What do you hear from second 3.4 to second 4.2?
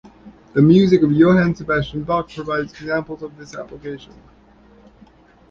application.